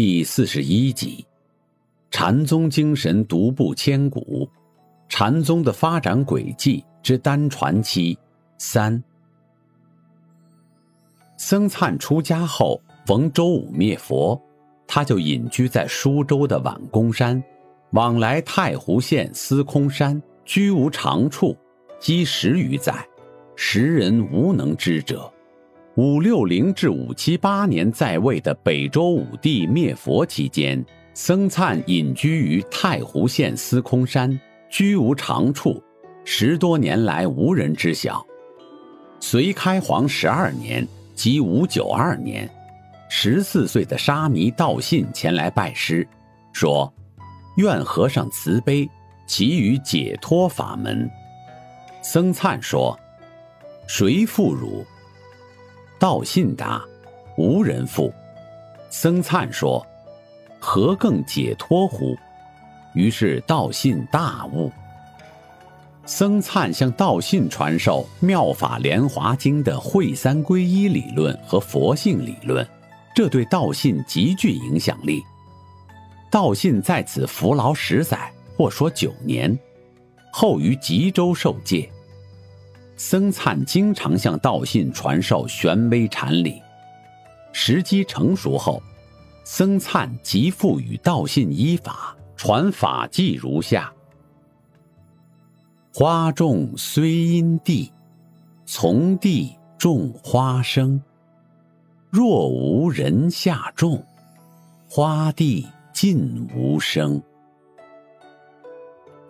[0.00, 1.26] 第四十一集：
[2.12, 4.48] 禅宗精神独步千古，
[5.08, 8.16] 禅宗的发展轨迹之单传奇
[8.58, 9.02] 三。
[11.36, 14.40] 僧璨出家后，逢周武灭佛。
[14.86, 17.42] 他就隐居在苏州的宛公山，
[17.90, 21.56] 往来太湖县司空山，居无常处，
[21.98, 23.04] 积十余载，
[23.56, 25.28] 时人无能知者。
[25.98, 34.38] 五六零至五七八年在位的北周武帝灭佛期间，僧璨隐居于太湖县司空山，
[34.70, 35.82] 居无常处，
[36.24, 38.24] 十多年来无人知晓。
[39.18, 40.86] 隋开皇十二年，
[41.16, 42.48] 即五九二年。
[43.10, 46.06] 十四岁的沙弥道信前来拜师，
[46.52, 46.94] 说
[47.58, 48.88] ：“愿和尚慈悲，
[49.26, 51.10] 给予解脱法门。”
[52.02, 52.96] 僧璨说
[53.88, 54.86] ：“谁负汝？”
[55.98, 56.82] 道信答
[57.36, 58.12] ：“无人负。”
[58.90, 59.86] 僧璨说
[60.58, 62.16] ：“何更解脱乎？”
[62.94, 64.70] 于是道信大悟。
[66.06, 72.66] 僧璨向道信传授《妙法莲华经》的会三归一理论和佛性理论。
[73.14, 75.22] 这对道信极具影响力。
[76.30, 79.58] 道信在此服劳十载，或说九年，
[80.32, 81.90] 后于吉州受戒。
[82.98, 86.60] 僧璨经常向道信传授玄微禅理。
[87.52, 88.82] 时机成熟后，
[89.44, 93.92] 僧璨即复与道信依法传法纪如下：
[95.94, 97.90] 花种虽因地，
[98.66, 101.00] 从地种花生。
[102.10, 104.04] 若无人下种，
[104.88, 107.22] 花地尽无声。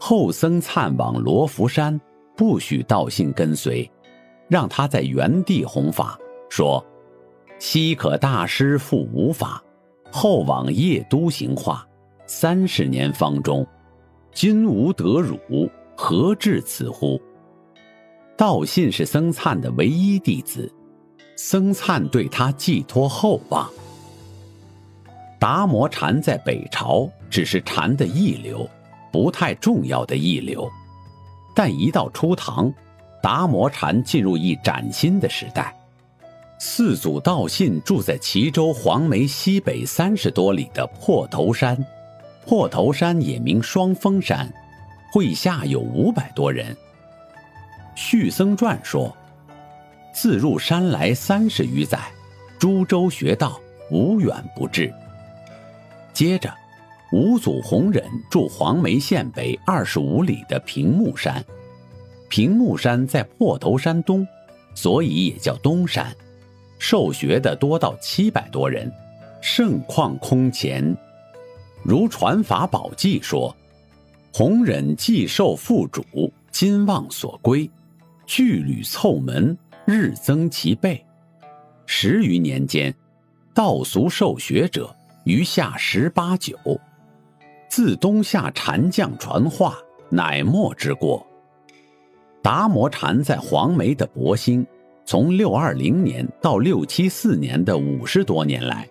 [0.00, 2.00] 后僧灿往罗浮山，
[2.38, 3.90] 不许道信跟随，
[4.46, 6.16] 让他在原地弘法，
[6.48, 6.82] 说
[7.58, 9.60] ：“昔可大师复无法，
[10.12, 11.84] 后往夜都行化，
[12.26, 13.66] 三十年方中，
[14.32, 17.20] 今无得汝，何至此乎？”
[18.38, 20.72] 道信是僧璨的唯一弟子。
[21.34, 23.68] 僧璨对他寄托厚望。
[25.40, 28.68] 达摩禅在北朝只是禅的一流，
[29.12, 30.70] 不太重要的一流，
[31.58, 32.72] 但一到初唐，
[33.20, 35.74] 达摩禅进入一崭新的时代。
[36.56, 41.76] 四祖道信住在齐州黄梅西北三十多里的破头山，
[42.46, 44.48] 破头山也名双峰山，
[45.12, 46.76] 会下有五百多人。
[47.96, 49.12] 续僧传说。
[50.12, 51.98] 自入山来三十余载，
[52.56, 54.94] 诸州学道无远不至。
[56.12, 56.54] 接着，
[57.12, 61.44] 五祖弘忍住黄梅县北二十五里的平木山，
[62.28, 64.26] 平木山在破头山东，
[64.74, 66.14] 所以也叫东山。
[66.78, 68.92] 受学的多到七百多人，
[69.40, 70.96] 盛况空前。
[71.82, 73.56] 如《传法宝记》说
[74.32, 76.04] ：“弘忍既受父主，
[76.50, 77.70] 今望所归，
[78.26, 79.56] 聚旅凑门。”
[79.90, 81.02] 日增其倍，
[81.86, 82.94] 十余年间，
[83.54, 84.94] 道俗受学者
[85.24, 86.58] 余下十八九。
[87.78, 89.78] 自东夏禅将传话，
[90.10, 91.24] 乃末之过。
[92.42, 94.66] 达摩禅在黄梅的博兴，
[95.04, 98.88] 从六二零年到六七四年的五十多年来，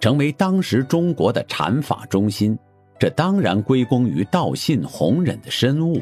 [0.00, 2.58] 成为当时中国的禅法中心。
[2.98, 6.00] 这当然归功于道信弘忍的深悟，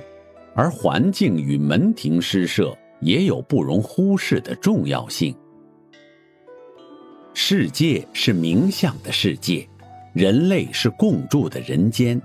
[0.54, 2.72] 而环境与门庭诗社。
[3.00, 5.34] 也有不容忽视的重要性。
[7.34, 9.68] 世界是冥想的世界，
[10.12, 12.20] 人类是共住的人间，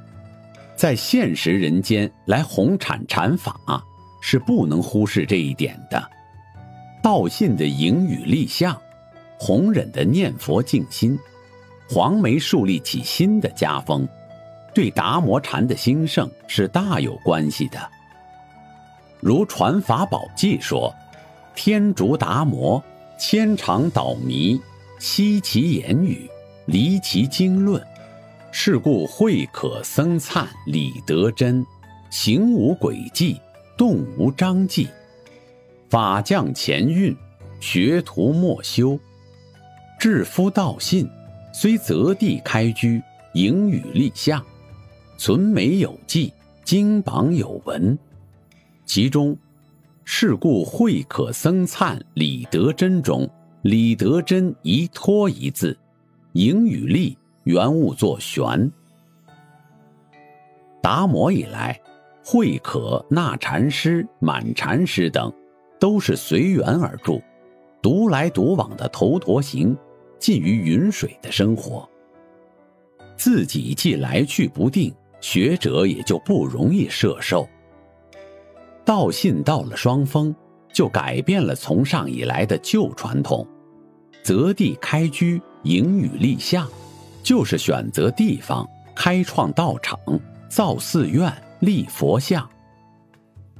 [0.76, 3.56] 在现实人间来弘产禅法，
[4.22, 6.04] 是不能忽视这一点的。
[7.04, 8.76] 道信的迎语立相，
[9.38, 11.18] 弘忍的念佛静心，
[11.88, 14.08] 黄梅树立起新的家风，
[14.74, 17.78] 对达摩禅的兴盛是大有关系的。
[19.20, 20.94] 如《传法宝记》说
[21.56, 22.84] ：“天竺达摩
[23.20, 24.60] 牵肠导迷，
[25.00, 26.28] 悉其言语，
[26.66, 27.82] 离奇经论。
[28.58, 31.66] 是故慧可僧璨理得真，
[32.10, 33.38] 行无轨迹，
[33.78, 34.88] 动无章迹。
[35.90, 37.14] 法将前运，
[37.60, 38.98] 学徒莫修。
[40.00, 41.06] 致夫道信，
[41.54, 43.02] 虽择地开居，
[43.34, 44.42] 迎雨立象，
[45.18, 46.32] 存美有迹，
[46.64, 47.98] 经榜有文。
[48.86, 49.38] 其中，
[50.06, 53.30] 是故慧可僧璨李德珍中，
[53.64, 55.78] 李德珍一托一字，
[56.36, 58.70] 迎与立原物作玄。
[60.82, 61.80] 达摩以来，
[62.26, 65.32] 慧可、纳禅师、满禅师等，
[65.80, 67.22] 都是随缘而住，
[67.82, 69.78] 独来独往的头陀行，
[70.20, 71.90] 近于云水的生活。
[73.16, 77.48] 自己既来去不定，学者也就不容易摄受。
[78.84, 80.36] 道信到了双峰，
[80.74, 83.48] 就改变了从上以来的旧传统，
[84.25, 86.68] 择地开居，迎雨立像，
[87.22, 90.00] 就是选择地方开创道场，
[90.50, 92.50] 造寺院，立佛像。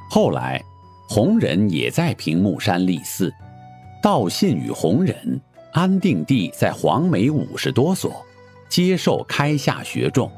[0.10, 0.60] 后来，
[1.08, 3.32] 弘忍也在平木山立寺，
[4.02, 5.40] 道信与弘忍
[5.72, 8.26] 安定地在黄梅五十多所，
[8.68, 10.32] 接受开下学众。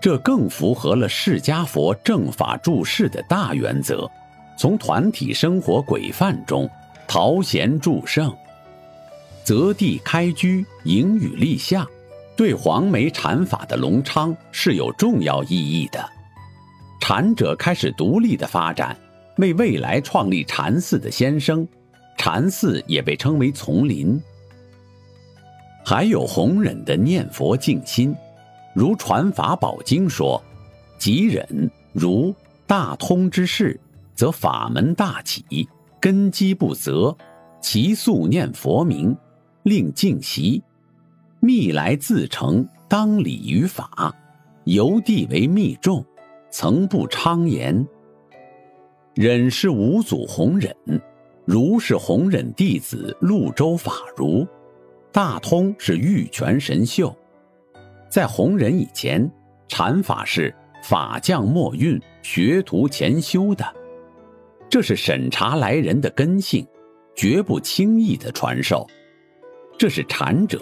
[0.00, 4.10] 这更符合了释迦佛正法注释的大原则，
[4.58, 6.68] 从团体生活规范中
[7.06, 8.36] 陶贤助圣，
[9.44, 11.86] 择地开居，迎雨立夏，
[12.36, 16.08] 对黄梅禅法的隆昌是有重要意义的。
[17.00, 18.96] 禅者开始独立的发展，
[19.38, 21.66] 为未来创立禅寺的先声，
[22.16, 24.20] 禅寺也被称为丛林。
[25.84, 28.14] 还有弘忍的念佛静心。
[28.74, 30.42] 如《传法宝经》说
[30.96, 32.34] ：“即忍如
[32.66, 33.78] 大通之事，
[34.14, 35.68] 则法门大起，
[36.00, 37.14] 根基不择，
[37.60, 39.14] 其速念佛名，
[39.62, 40.62] 令敬习，
[41.40, 44.12] 密来自成，当礼于法，
[44.64, 46.04] 由地为密众，
[46.50, 47.86] 曾不昌言。
[49.14, 50.74] 忍是五祖弘忍，
[51.44, 54.46] 如是弘忍弟子陆州法如，
[55.12, 57.14] 大通是玉泉神秀。”
[58.10, 59.30] 在弘忍以前，
[59.68, 63.64] 禅法是法将末运，学徒前修的，
[64.68, 66.66] 这是审查来人的根性，
[67.14, 68.86] 绝不轻易的传授。
[69.82, 70.60] 这是禅者，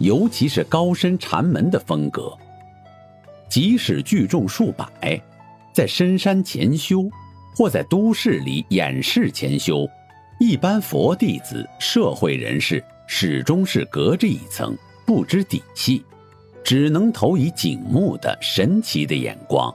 [0.00, 2.30] 尤其是高深禅门的风格。
[3.48, 5.18] 即使聚众数百，
[5.72, 7.08] 在深山潜修，
[7.56, 9.88] 或在都市里掩饰潜修，
[10.38, 14.76] 一般佛弟子、社会人士始终是隔着一层，
[15.06, 16.04] 不知底细。
[16.62, 19.74] 只能投以景目的神奇的眼光，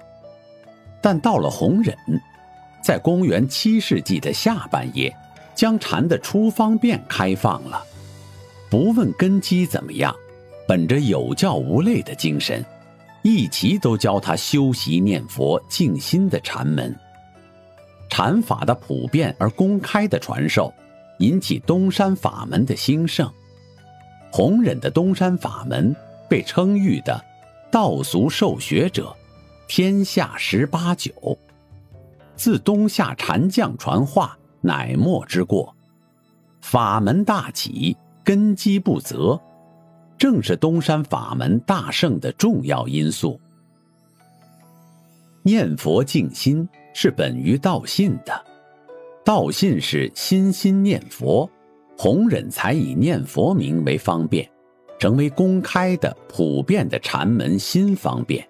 [1.01, 1.97] 但到了弘忍，
[2.83, 5.11] 在公元七世纪的下半叶，
[5.55, 7.83] 将禅的出方便开放了，
[8.69, 10.15] 不问根基怎么样，
[10.67, 12.65] 本着有教无类的精神，
[13.21, 16.95] 一齐都教他修习念佛静心的禅门。
[18.09, 20.73] 禅法的普遍而公开的传授，
[21.19, 23.31] 引起东山法门的兴盛。
[24.31, 25.95] 弘忍的东山法门。
[26.27, 27.23] 被称誉的
[27.71, 29.15] 道俗受学者，
[29.67, 31.37] 天下十八九。
[32.35, 35.75] 自东夏禅将传话，乃末之过。
[36.61, 37.95] 法门大起，
[38.25, 39.39] 根基不择，
[40.17, 43.39] 正是东山法门大盛的重要因素。
[45.43, 48.43] 念佛静心是本于道信的，
[49.23, 51.49] 道信是心心念佛，
[51.97, 54.49] 弘忍才以念佛名为方便。
[54.97, 58.47] 成为公开的、普遍的禅门新方便，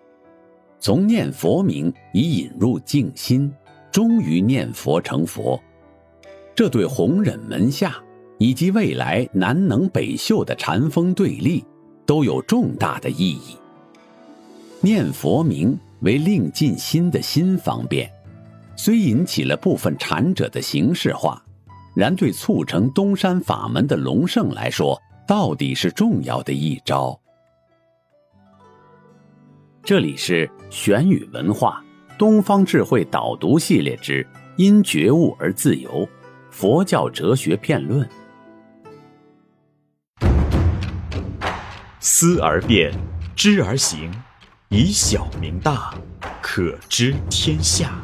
[0.79, 3.51] 从念佛名以引入静心，
[3.91, 5.59] 终于念佛成佛。
[6.53, 7.95] 这对弘忍门下
[8.45, 11.65] 以及未来南能北秀的禅风对立
[12.05, 13.57] 都有重大的意义。
[14.81, 18.07] 念佛名为令尽心的新方便，
[18.75, 21.43] 虽引起了部分禅者的形式化，
[21.95, 25.01] 然对促成东山法门的隆盛来说。
[25.27, 27.19] 到底是重要的一招。
[29.81, 31.83] 这里是玄宇文化
[32.15, 34.23] 东方智慧导读系列之
[34.55, 35.89] 《因觉悟而自由》，
[36.51, 38.07] 佛教哲学辩论。
[42.07, 42.93] 思而变，
[43.35, 44.11] 知而行，
[44.69, 45.91] 以小明大，
[46.39, 47.99] 可知天下。